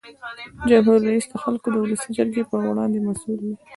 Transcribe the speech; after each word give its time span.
جمهور 0.69 0.99
رئیس 1.07 1.25
د 1.29 1.33
خلکو 1.43 1.67
او 1.71 1.79
ولسي 1.83 2.09
جرګې 2.17 2.43
په 2.49 2.55
وړاندې 2.69 2.99
مسؤل 3.07 3.35
دی. 3.41 3.53